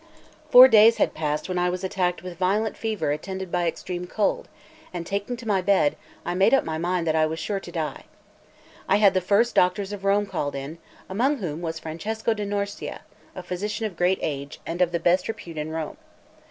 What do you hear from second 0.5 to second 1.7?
FOUR days had passed when I